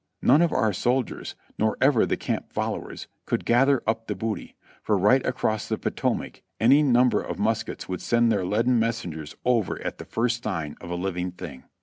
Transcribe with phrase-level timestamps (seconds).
[0.23, 4.97] None of our soldiers, nor ever the camp followers, could gather up the booty, for
[4.97, 9.79] right across the Potomac any num ber of muskets would send their leaden messengers over
[9.83, 11.65] at the first sign of a living thing.